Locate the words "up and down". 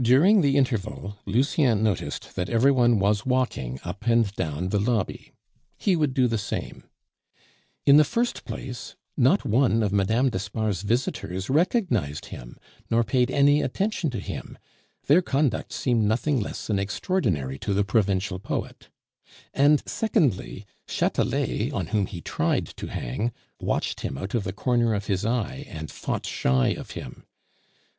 3.84-4.70